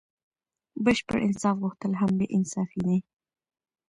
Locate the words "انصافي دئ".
2.35-2.99